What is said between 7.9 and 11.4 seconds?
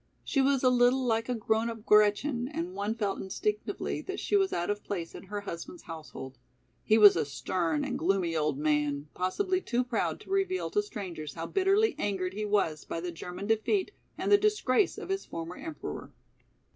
gloomy old man, possibly too proud to reveal to strangers